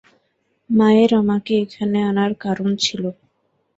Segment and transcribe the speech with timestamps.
[0.69, 3.03] মায়ের আমাকে এখানে আনার কারণ ছিল।